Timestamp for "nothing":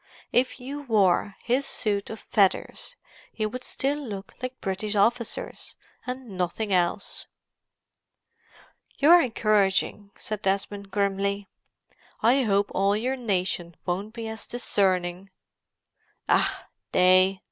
6.39-6.73